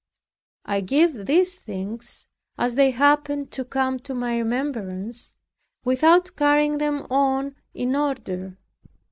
[0.65, 2.25] I give these things,
[2.57, 5.35] as they happen to come to my remembrance,
[5.85, 8.57] without carrying them on in order.